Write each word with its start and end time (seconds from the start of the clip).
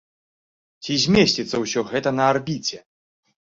Ці 0.83 0.93
змесціцца 1.03 1.55
ўсё 1.65 1.85
гэта 1.93 2.09
на 2.19 2.23
арбіце? 2.33 2.83